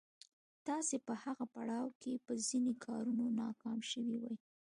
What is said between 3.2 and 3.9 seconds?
ناکام